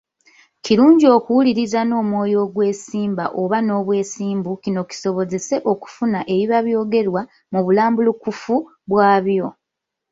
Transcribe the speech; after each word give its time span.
Kirungi 0.63 1.05
okuwuliriza 1.17 1.79
n’omwoyo 1.85 2.37
ogw’essimba 2.45 3.25
oba 3.41 3.57
n’obwesimbu 3.63 4.51
kino 4.63 4.81
kisobozese 4.89 5.55
okufuna 5.71 6.19
ebiba 6.33 6.57
byogerwa 6.65 7.21
mu 7.51 7.59
bulambulukufu 7.65 8.55
bwabyo. 8.91 9.47